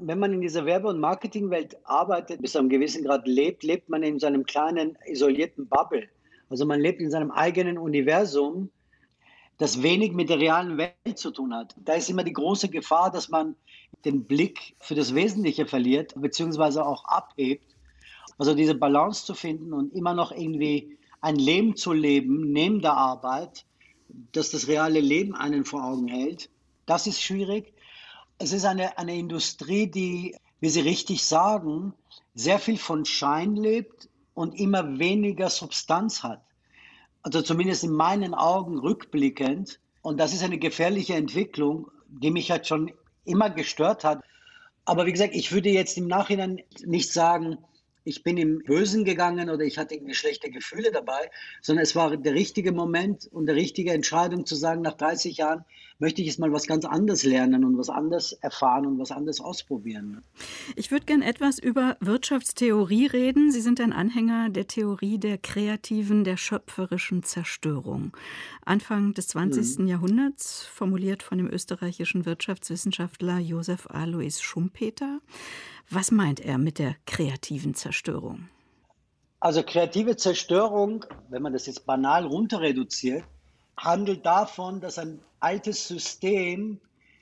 [0.00, 3.88] Wenn man in dieser Werbe- und Marketingwelt arbeitet, bis zu einem gewissen Grad lebt, lebt
[3.88, 6.08] man in seinem kleinen, isolierten Bubble.
[6.50, 8.70] Also man lebt in seinem eigenen Universum
[9.58, 11.74] das wenig mit der realen Welt zu tun hat.
[11.78, 13.54] Da ist immer die große Gefahr, dass man
[14.04, 17.73] den Blick für das Wesentliche verliert, beziehungsweise auch abhebt.
[18.38, 22.94] Also diese Balance zu finden und immer noch irgendwie ein Leben zu leben neben der
[22.94, 23.64] Arbeit,
[24.32, 26.50] dass das reale Leben einen vor Augen hält,
[26.86, 27.72] das ist schwierig.
[28.38, 31.94] Es ist eine, eine Industrie, die, wie Sie richtig sagen,
[32.34, 36.42] sehr viel von Schein lebt und immer weniger Substanz hat
[37.24, 39.80] also zumindest in meinen Augen rückblickend.
[40.02, 42.92] Und das ist eine gefährliche Entwicklung, die mich halt schon
[43.24, 44.22] immer gestört hat.
[44.84, 47.56] Aber wie gesagt, ich würde jetzt im Nachhinein nicht sagen,
[48.04, 51.30] ich bin im Bösen gegangen oder ich hatte irgendwie schlechte Gefühle dabei,
[51.62, 55.64] sondern es war der richtige Moment und die richtige Entscheidung zu sagen, nach 30 Jahren
[55.98, 59.40] möchte ich jetzt mal was ganz anderes lernen und was anderes erfahren und was anderes
[59.40, 60.22] ausprobieren.
[60.76, 63.50] Ich würde gern etwas über Wirtschaftstheorie reden.
[63.50, 68.14] Sie sind ein Anhänger der Theorie der kreativen, der schöpferischen Zerstörung.
[68.64, 69.78] Anfang des 20.
[69.78, 69.86] Mhm.
[69.86, 75.20] Jahrhunderts, formuliert von dem österreichischen Wirtschaftswissenschaftler Josef Alois Schumpeter.
[75.90, 78.48] Was meint er mit der kreativen Zerstörung?
[79.40, 83.24] Also kreative Zerstörung, wenn man das jetzt banal runter reduziert,
[83.76, 86.80] handelt davon, dass ein altes System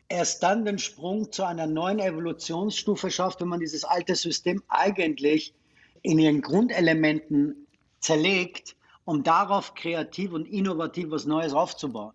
[0.08, 5.54] erst dann den Sprung zu einer neuen Evolutionsstufe schafft, wenn man dieses alte System eigentlich
[6.02, 7.66] in ihren Grundelementen
[7.98, 12.12] zerlegt, um darauf kreativ und innovativ was Neues aufzubauen.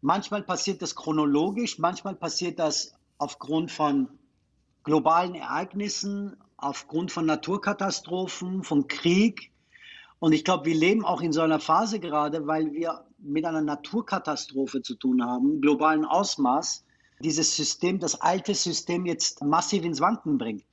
[0.00, 4.08] Manchmal passiert das chronologisch, manchmal passiert das aufgrund von
[4.88, 9.52] globalen Ereignissen, aufgrund von Naturkatastrophen, von Krieg.
[10.18, 13.60] Und ich glaube, wir leben auch in so einer Phase gerade, weil wir mit einer
[13.60, 16.86] Naturkatastrophe zu tun haben, globalen Ausmaß,
[17.20, 20.64] dieses System, das alte System jetzt massiv ins Wanken bringt.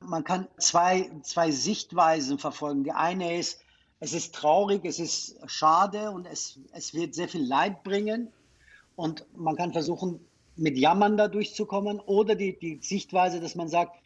[0.00, 2.84] Man kann zwei, zwei Sichtweisen verfolgen.
[2.84, 3.62] Die eine ist,
[4.00, 8.28] es ist traurig, es ist schade und es, es wird sehr viel Leid bringen.
[8.96, 10.20] Und man kann versuchen,
[10.56, 13.96] mit Jammern da durchzukommen oder die, die Sichtweise, dass man sagt,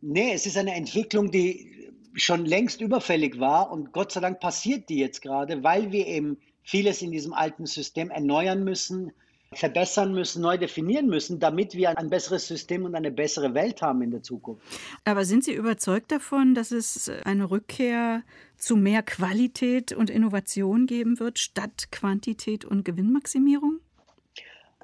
[0.00, 4.88] nee, es ist eine Entwicklung, die schon längst überfällig war und Gott sei Dank passiert
[4.88, 9.12] die jetzt gerade, weil wir eben vieles in diesem alten System erneuern müssen,
[9.52, 14.02] verbessern müssen, neu definieren müssen, damit wir ein besseres System und eine bessere Welt haben
[14.02, 14.62] in der Zukunft.
[15.04, 18.22] Aber sind Sie überzeugt davon, dass es eine Rückkehr
[18.58, 23.80] zu mehr Qualität und Innovation geben wird, statt Quantität und Gewinnmaximierung?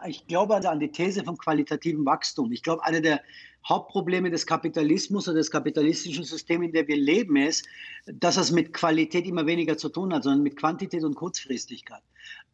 [0.06, 2.52] Ich glaube an die These vom qualitativen Wachstum.
[2.52, 3.20] Ich glaube, eine der
[3.68, 7.66] Hauptprobleme des Kapitalismus oder des kapitalistischen Systems, in dem wir leben, ist,
[8.06, 12.02] dass es mit Qualität immer weniger zu tun hat, sondern mit Quantität und Kurzfristigkeit.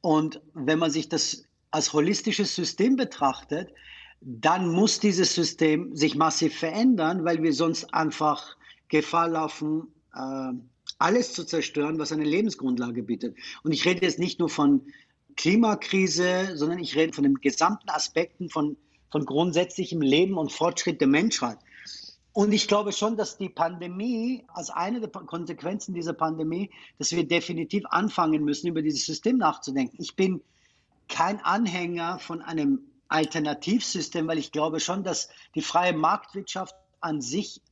[0.00, 3.72] Und wenn man sich das als holistisches System betrachtet,
[4.20, 8.56] dann muss dieses System sich massiv verändern, weil wir sonst einfach
[8.88, 10.52] Gefahr laufen, äh,
[10.98, 13.36] alles zu zerstören, was eine Lebensgrundlage bietet.
[13.62, 14.82] Und ich rede jetzt nicht nur von
[15.38, 18.76] Klimakrise, sondern ich rede von den gesamten Aspekten von,
[19.10, 21.58] von grundsätzlichem Leben und Fortschritt der Menschheit.
[22.32, 27.26] Und ich glaube schon, dass die Pandemie, als eine der Konsequenzen dieser Pandemie, dass wir
[27.26, 29.96] definitiv anfangen müssen, über dieses System nachzudenken.
[30.00, 30.42] Ich bin
[31.08, 37.62] kein Anhänger von einem Alternativsystem, weil ich glaube schon, dass die freie Marktwirtschaft an sich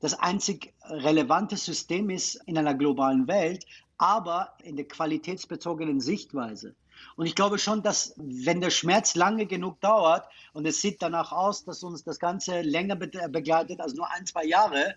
[0.00, 3.66] das einzig relevante System ist in einer globalen Welt,
[3.98, 6.74] aber in der qualitätsbezogenen Sichtweise.
[7.16, 11.32] Und ich glaube schon, dass wenn der Schmerz lange genug dauert und es sieht danach
[11.32, 14.94] aus, dass uns das Ganze länger begleitet als nur ein, zwei Jahre,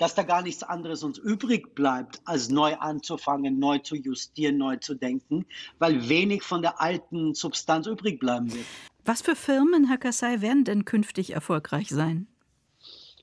[0.00, 4.76] dass da gar nichts anderes uns übrig bleibt, als neu anzufangen, neu zu justieren, neu
[4.76, 5.44] zu denken,
[5.78, 8.66] weil wenig von der alten Substanz übrig bleiben wird.
[9.04, 12.28] Was für Firmen, Herr Kassai, werden denn künftig erfolgreich sein?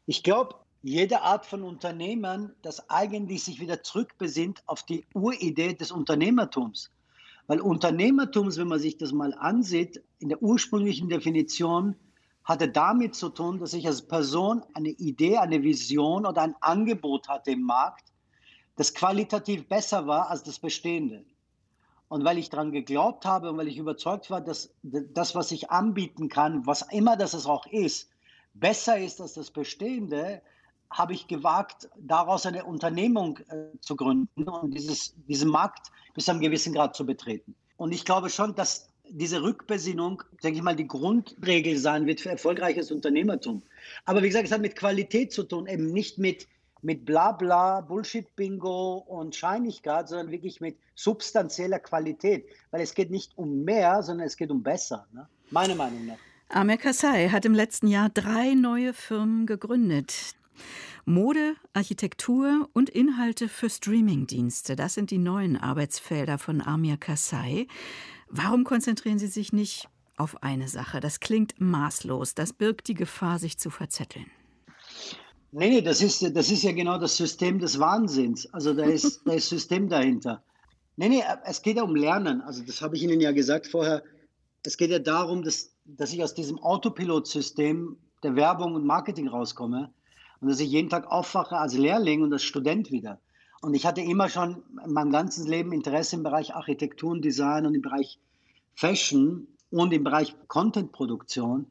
[0.05, 5.91] Ich glaube, jede Art von Unternehmen, das eigentlich sich wieder zurückbesinnt auf die Uridee des
[5.91, 6.91] Unternehmertums.
[7.47, 11.95] Weil Unternehmertums, wenn man sich das mal ansieht, in der ursprünglichen Definition
[12.43, 17.27] hatte damit zu tun, dass ich als Person eine Idee, eine Vision oder ein Angebot
[17.27, 18.05] hatte im Markt,
[18.75, 21.25] das qualitativ besser war als das Bestehende.
[22.09, 25.71] Und weil ich daran geglaubt habe und weil ich überzeugt war, dass das, was ich
[25.71, 28.09] anbieten kann, was immer das auch ist,
[28.53, 30.41] besser ist als das Bestehende,
[30.89, 36.31] habe ich gewagt, daraus eine Unternehmung äh, zu gründen und dieses, diesen Markt bis zu
[36.31, 37.55] einem gewissen Grad zu betreten.
[37.77, 42.29] Und ich glaube schon, dass diese Rückbesinnung, denke ich mal, die Grundregel sein wird für
[42.29, 43.63] erfolgreiches Unternehmertum.
[44.05, 46.47] Aber wie gesagt, es hat mit Qualität zu tun, eben nicht mit,
[46.81, 52.45] mit Blabla, Bullshit-Bingo und Scheinigkeit, sondern wirklich mit substanzieller Qualität.
[52.71, 55.07] Weil es geht nicht um mehr, sondern es geht um besser.
[55.13, 55.27] Ne?
[55.51, 56.17] Meine Meinung nach.
[56.49, 60.35] Amir Kassai hat im letzten Jahr drei neue Firmen gegründet.
[61.05, 67.67] Mode, Architektur und Inhalte für Streamingdienste, das sind die neuen Arbeitsfelder von Amir Kassai.
[68.29, 70.99] Warum konzentrieren Sie sich nicht auf eine Sache?
[70.99, 74.25] Das klingt maßlos, das birgt die Gefahr, sich zu verzetteln.
[75.51, 78.51] Nee, nee, das ist, das ist ja genau das System des Wahnsinns.
[78.53, 80.43] Also da ist, da ist System dahinter.
[80.97, 82.41] Nee, nee, es geht ja um Lernen.
[82.41, 84.03] Also das habe ich Ihnen ja gesagt vorher.
[84.63, 89.93] Es geht ja darum, dass, dass ich aus diesem Autopilot-System der Werbung und Marketing rauskomme
[90.41, 93.19] und dass ich jeden Tag aufwache als Lehrling und als Student wieder.
[93.61, 97.65] Und ich hatte immer schon in meinem ganzen Leben Interesse im Bereich Architektur und Design
[97.65, 98.19] und im Bereich
[98.75, 101.69] Fashion und im Bereich Contentproduktion.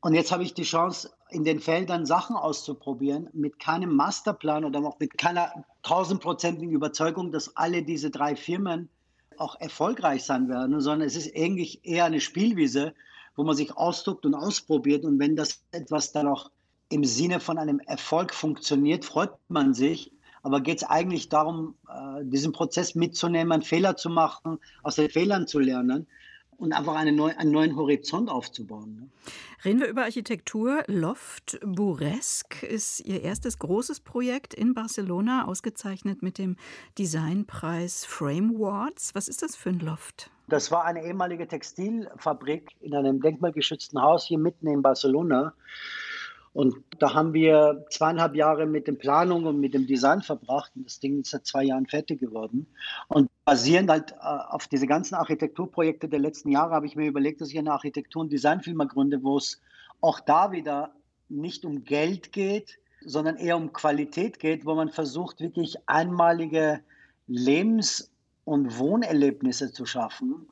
[0.00, 4.80] Und jetzt habe ich die Chance, in den Feldern Sachen auszuprobieren, mit keinem Masterplan oder
[4.80, 8.88] auch mit keiner tausendprozentigen Überzeugung, dass alle diese drei Firmen
[9.36, 12.94] auch erfolgreich sein werden, sondern es ist eigentlich eher eine Spielwiese,
[13.36, 15.04] wo man sich ausdruckt und ausprobiert.
[15.04, 16.50] Und wenn das etwas dann auch
[16.90, 20.12] im Sinne von einem Erfolg funktioniert, freut man sich.
[20.42, 25.46] Aber geht es eigentlich darum, äh, diesen Prozess mitzunehmen, Fehler zu machen, aus den Fehlern
[25.46, 26.06] zu lernen
[26.56, 28.96] und einfach eine neu, einen neuen Horizont aufzubauen.
[28.96, 29.08] Ne?
[29.64, 30.82] Reden wir über Architektur.
[30.86, 36.56] Loft Buresque ist Ihr erstes großes Projekt in Barcelona, ausgezeichnet mit dem
[36.98, 39.14] Designpreis Frame Awards.
[39.14, 40.30] Was ist das für ein Loft?
[40.48, 45.54] Das war eine ehemalige Textilfabrik in einem denkmalgeschützten Haus hier mitten in Barcelona.
[46.52, 50.72] Und da haben wir zweieinhalb Jahre mit der Planung und mit dem Design verbracht.
[50.74, 52.66] Und das Ding ist seit zwei Jahren fertig geworden.
[53.08, 57.40] Und basierend halt äh, auf diese ganzen Architekturprojekte der letzten Jahre habe ich mir überlegt,
[57.40, 59.60] dass ich eine Architektur- und Designfirma gründe, wo es
[60.00, 60.92] auch da wieder
[61.28, 66.80] nicht um Geld geht, sondern eher um Qualität geht, wo man versucht, wirklich einmalige
[67.28, 68.10] Lebens-
[68.44, 70.49] und Wohnerlebnisse zu schaffen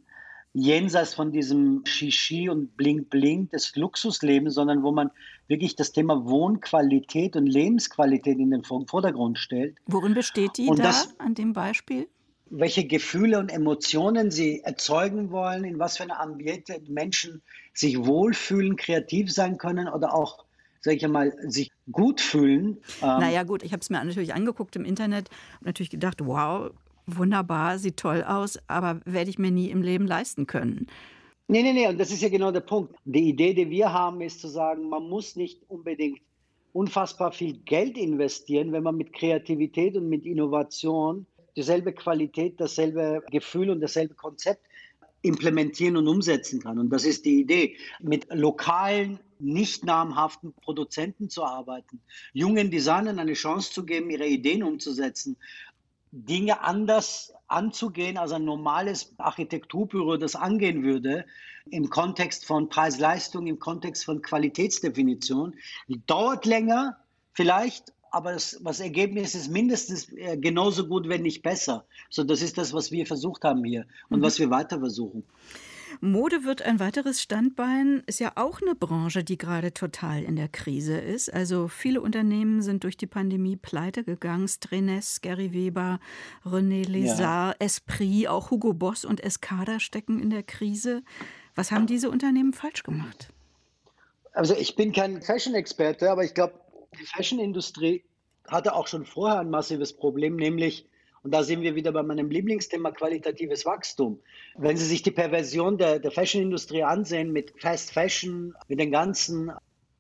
[0.59, 5.11] jenseits von diesem Shishi und Bling Bling des Luxuslebens, sondern wo man
[5.47, 9.77] wirklich das Thema Wohnqualität und Lebensqualität in den Vordergrund stellt.
[9.87, 12.09] Worin besteht die und da das, an dem Beispiel?
[12.51, 17.43] Welche Gefühle und Emotionen sie erzeugen wollen, in was für einer Ambiente Menschen
[17.75, 20.45] sich wohlfühlen, kreativ sein können oder auch
[20.81, 22.79] sag ich mal, sich gut fühlen.
[23.03, 25.29] Ähm, naja, gut, ich habe es mir natürlich angeguckt im Internet
[25.61, 26.71] und natürlich gedacht, wow,
[27.09, 30.87] wunderbar, sieht toll aus, aber werde ich mir nie im Leben leisten können.
[31.49, 32.95] Nee, nee, nee, und das ist ja genau der Punkt.
[33.05, 36.21] Die Idee, die wir haben, ist zu sagen, man muss nicht unbedingt
[36.73, 43.71] unfassbar viel Geld investieren, wenn man mit Kreativität und mit Innovation dieselbe Qualität, dasselbe Gefühl
[43.71, 44.61] und dasselbe Konzept
[45.23, 46.79] implementieren und umsetzen kann.
[46.79, 52.01] Und das ist die Idee, mit lokalen, nicht namhaften Produzenten zu arbeiten,
[52.33, 55.37] jungen Designern eine Chance zu geben, ihre Ideen umzusetzen
[56.13, 61.25] Dinge anders anzugehen, als ein normales Architekturbüro das angehen würde,
[61.71, 65.55] im Kontext von Preis-Leistung, im Kontext von Qualitätsdefinition.
[66.07, 66.99] Dauert länger,
[67.33, 71.85] vielleicht, aber das, das Ergebnis ist mindestens äh, genauso gut, wenn nicht besser.
[72.11, 74.25] So, das ist das, was wir versucht haben hier und mhm.
[74.25, 75.25] was wir weiter versuchen.
[76.01, 80.49] Mode wird ein weiteres Standbein, ist ja auch eine Branche, die gerade total in der
[80.49, 81.33] Krise ist.
[81.33, 84.49] Also viele Unternehmen sind durch die Pandemie pleite gegangen.
[84.49, 86.01] Strenes, Gary Weber,
[86.45, 87.55] René Lézard, ja.
[87.59, 91.03] Esprit, auch Hugo Boss und Escada stecken in der Krise.
[91.55, 93.31] Was haben diese Unternehmen falsch gemacht?
[94.33, 96.55] Also ich bin kein Fashion-Experte, aber ich glaube,
[96.99, 98.05] die Fashion-Industrie
[98.47, 100.87] hatte auch schon vorher ein massives Problem, nämlich
[101.23, 104.21] und da sind wir wieder bei meinem Lieblingsthema qualitatives Wachstum.
[104.57, 109.53] Wenn Sie sich die Perversion der, der Fashion-Industrie ansehen mit Fast Fashion, mit den ganzen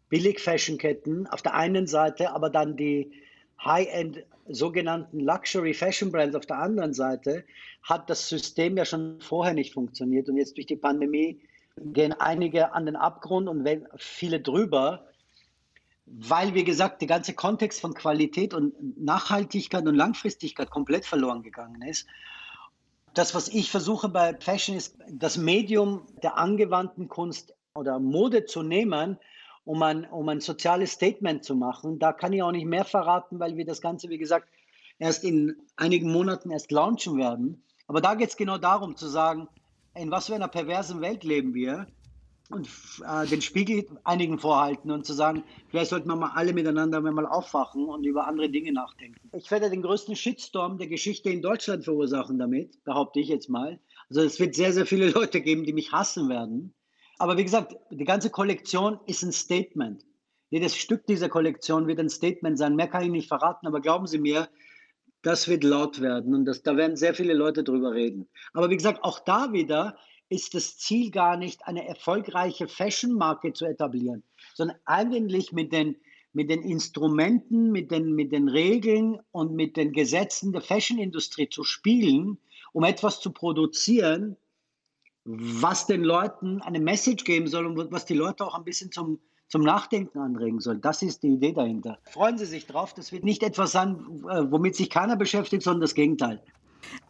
[0.09, 3.13] Billig-Fashion-Ketten auf der einen Seite, aber dann die
[3.65, 7.45] High-End sogenannten Luxury Fashion Brands auf der anderen Seite,
[7.83, 10.29] hat das System ja schon vorher nicht funktioniert.
[10.29, 11.41] Und jetzt durch die Pandemie
[11.77, 15.05] gehen einige an den Abgrund und viele drüber,
[16.11, 21.83] weil, wie gesagt, der ganze Kontext von Qualität und Nachhaltigkeit und Langfristigkeit komplett verloren gegangen
[21.83, 22.07] ist.
[23.15, 28.63] Das, was ich versuche bei Fashion, ist das Medium der angewandten Kunst oder Mode zu
[28.63, 29.19] nehmen,
[29.65, 31.99] um ein, um ein soziales Statement zu machen.
[31.99, 34.49] Da kann ich auch nicht mehr verraten, weil wir das Ganze, wie gesagt,
[34.99, 37.63] erst in einigen Monaten erst launchen werden.
[37.87, 39.49] Aber da geht es genau darum zu sagen,
[39.95, 41.87] in was für einer perversen Welt leben wir
[42.51, 42.69] und
[43.07, 47.27] äh, den Spiegel einigen vorhalten und zu sagen, vielleicht sollten wir mal alle miteinander mal
[47.27, 49.19] aufwachen und über andere Dinge nachdenken.
[49.37, 53.79] Ich werde den größten Shitstorm der Geschichte in Deutschland verursachen damit, behaupte ich jetzt mal.
[54.09, 56.75] Also es wird sehr, sehr viele Leute geben, die mich hassen werden.
[57.19, 60.05] Aber wie gesagt, die ganze Kollektion ist ein Statement.
[60.51, 62.77] Jedes Stück dieser Kollektion wird ein Statement sein.
[62.77, 64.49] Mehr kann ich nicht verraten, aber glauben Sie mir,
[65.23, 68.29] das wird laut werden und das, da werden sehr viele Leute drüber reden.
[68.55, 73.65] Aber wie gesagt, auch da wieder ist das Ziel gar nicht, eine erfolgreiche Fashion-Marke zu
[73.65, 74.23] etablieren,
[74.55, 75.97] sondern eigentlich mit den,
[76.33, 81.65] mit den Instrumenten, mit den, mit den Regeln und mit den Gesetzen der Fashion-Industrie zu
[81.65, 82.39] spielen,
[82.73, 84.37] um etwas zu produzieren,
[85.25, 89.21] was den Leuten eine Message geben soll und was die Leute auch ein bisschen zum,
[89.49, 90.79] zum Nachdenken anregen soll.
[90.79, 91.99] Das ist die Idee dahinter.
[92.11, 93.97] Freuen Sie sich drauf, das wird nicht etwas sein,
[94.31, 96.43] äh, womit sich keiner beschäftigt, sondern das Gegenteil.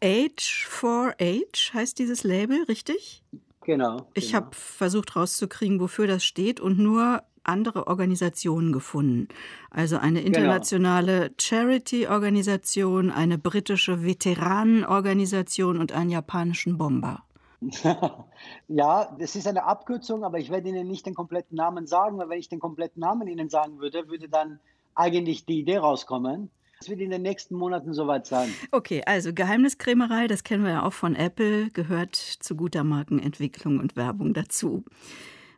[0.02, 3.22] Age for Age heißt dieses Label, richtig?
[3.62, 4.08] Genau.
[4.14, 4.36] Ich genau.
[4.36, 9.28] habe versucht rauszukriegen, wofür das steht und nur andere Organisationen gefunden.
[9.70, 10.38] Also eine genau.
[10.38, 11.34] internationale genau.
[11.38, 17.24] Charity-Organisation, eine britische Veteranenorganisation und einen japanischen Bomber.
[18.68, 22.28] ja, das ist eine Abkürzung, aber ich werde Ihnen nicht den kompletten Namen sagen, weil
[22.28, 24.60] wenn ich den kompletten Namen Ihnen sagen würde, würde dann
[24.94, 26.50] eigentlich die Idee rauskommen.
[26.80, 28.52] Es wird in den nächsten Monaten soweit sein.
[28.70, 33.96] Okay, also Geheimniskrämerei, das kennen wir ja auch von Apple, gehört zu guter Markenentwicklung und
[33.96, 34.84] Werbung dazu.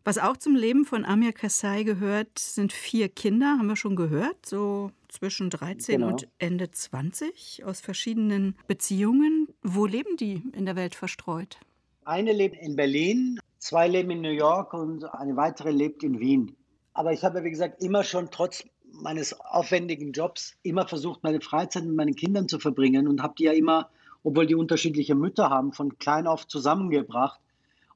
[0.02, 4.46] Was auch zum Leben von Amir Kassai gehört, sind vier Kinder, haben wir schon gehört,
[4.46, 6.08] so zwischen 13 genau.
[6.12, 9.48] und Ende 20 aus verschiedenen Beziehungen.
[9.62, 11.58] Wo leben die in der Welt verstreut?
[12.06, 16.56] Eine lebt in Berlin, zwei leben in New York und eine weitere lebt in Wien.
[16.94, 21.84] Aber ich habe, wie gesagt, immer schon trotz meines aufwendigen Jobs immer versucht, meine Freizeit
[21.84, 23.88] mit meinen Kindern zu verbringen und habe die ja immer,
[24.22, 27.40] obwohl die unterschiedliche Mütter haben, von klein auf zusammengebracht.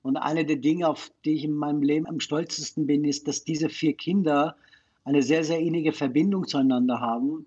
[0.03, 3.45] Und eine der Dinge, auf die ich in meinem Leben am stolzesten bin, ist, dass
[3.45, 4.57] diese vier Kinder
[5.05, 7.47] eine sehr, sehr innige Verbindung zueinander haben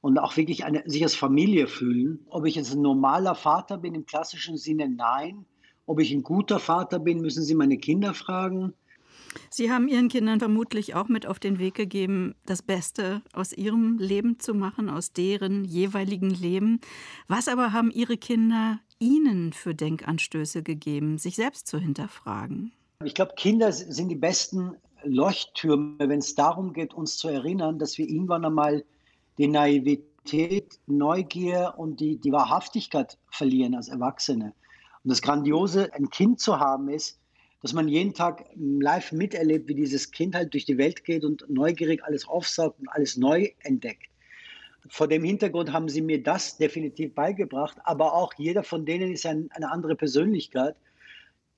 [0.00, 2.20] und auch wirklich eine, sich als Familie fühlen.
[2.28, 5.44] Ob ich jetzt ein normaler Vater bin im klassischen Sinne, nein.
[5.86, 8.74] Ob ich ein guter Vater bin, müssen Sie meine Kinder fragen.
[9.50, 13.98] Sie haben Ihren Kindern vermutlich auch mit auf den Weg gegeben, das Beste aus ihrem
[13.98, 16.80] Leben zu machen, aus deren jeweiligen Leben.
[17.26, 22.72] Was aber haben Ihre Kinder Ihnen für Denkanstöße gegeben, sich selbst zu hinterfragen?
[23.04, 27.98] Ich glaube, Kinder sind die besten Leuchttürme, wenn es darum geht, uns zu erinnern, dass
[27.98, 28.84] wir irgendwann einmal
[29.38, 34.52] die Naivität, Neugier und die, die Wahrhaftigkeit verlieren als Erwachsene.
[35.04, 37.18] Und das Grandiose, ein Kind zu haben, ist,
[37.60, 41.44] dass man jeden Tag live miterlebt, wie dieses Kind halt durch die Welt geht und
[41.48, 44.06] neugierig alles aufsaugt und alles neu entdeckt.
[44.88, 49.26] Vor dem Hintergrund haben sie mir das definitiv beigebracht, aber auch jeder von denen ist
[49.26, 50.76] ein, eine andere Persönlichkeit.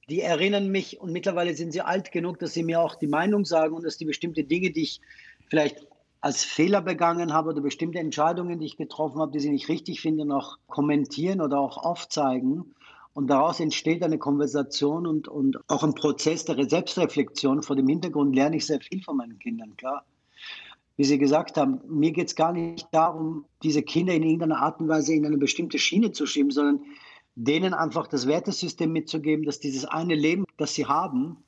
[0.09, 3.45] Die erinnern mich und mittlerweile sind sie alt genug, dass sie mir auch die Meinung
[3.45, 5.01] sagen und dass die bestimmte Dinge, die ich
[5.49, 5.87] vielleicht
[6.21, 10.01] als Fehler begangen habe oder bestimmte Entscheidungen, die ich getroffen habe, die sie nicht richtig
[10.01, 12.75] finden, noch kommentieren oder auch aufzeigen.
[13.13, 17.63] Und daraus entsteht eine Konversation und, und auch ein Prozess der Selbstreflexion.
[17.63, 20.05] Vor dem Hintergrund lerne ich sehr viel von meinen Kindern, klar.
[20.97, 24.81] Wie Sie gesagt haben, mir geht es gar nicht darum, diese Kinder in irgendeiner Art
[24.81, 26.85] und Weise in eine bestimmte Schiene zu schieben, sondern
[27.35, 31.39] denen einfach das Wertesystem mitzugeben, dass dieses eine Leben, das sie haben,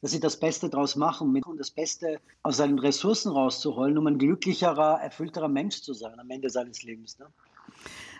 [0.00, 4.18] dass sie das Beste daraus machen und das Beste aus seinen Ressourcen rauszuholen, um ein
[4.18, 7.18] glücklicherer, erfüllterer Mensch zu sein am Ende seines Lebens.
[7.18, 7.26] Ne?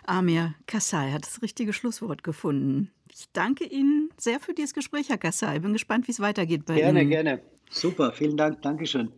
[0.05, 2.91] Amir Kassai hat das richtige Schlusswort gefunden.
[3.11, 5.59] Ich danke Ihnen sehr für dieses Gespräch, Herr Kassai.
[5.59, 7.09] Bin gespannt, wie es weitergeht bei gerne, Ihnen.
[7.09, 7.51] Gerne, gerne.
[7.69, 8.61] Super, vielen Dank.
[8.61, 9.11] Dankeschön.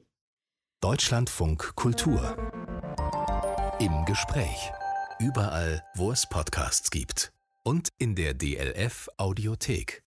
[0.82, 2.36] Deutschlandfunk Kultur.
[3.80, 4.72] Im Gespräch.
[5.20, 7.32] Überall, wo es Podcasts gibt.
[7.64, 10.04] Und in der DLF Audiothek.